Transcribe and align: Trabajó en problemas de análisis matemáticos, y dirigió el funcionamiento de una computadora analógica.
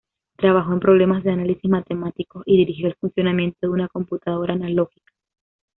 Trabajó 0.35 0.73
en 0.73 0.79
problemas 0.79 1.23
de 1.23 1.29
análisis 1.29 1.69
matemáticos, 1.69 2.41
y 2.47 2.57
dirigió 2.57 2.87
el 2.87 2.95
funcionamiento 2.95 3.59
de 3.67 3.69
una 3.69 3.87
computadora 3.87 4.55
analógica. 4.55 5.13